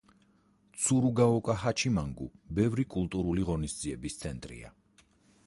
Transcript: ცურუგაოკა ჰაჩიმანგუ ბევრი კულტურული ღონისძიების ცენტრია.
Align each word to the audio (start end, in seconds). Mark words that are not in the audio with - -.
ცურუგაოკა 0.85 1.55
ჰაჩიმანგუ 1.63 2.31
ბევრი 2.61 2.87
კულტურული 2.95 3.47
ღონისძიების 3.53 4.19
ცენტრია. 4.25 4.75